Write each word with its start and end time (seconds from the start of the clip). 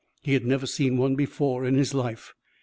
He 0.23 0.33
had 0.33 0.43
never 0.47 0.65
seen 0.65 0.97
one 0.97 1.13
before 1.13 1.63
in 1.63 1.75
his 1.75 1.93
life. 1.93 2.33